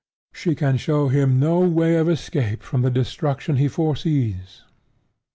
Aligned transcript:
She 0.33 0.55
can 0.55 0.77
show 0.77 1.09
him 1.09 1.39
no 1.39 1.59
way 1.59 1.95
of 1.97 2.09
escape 2.09 2.63
from 2.63 2.81
the 2.81 2.89
destruction 2.89 3.57
he 3.57 3.67
foresees. 3.67 4.63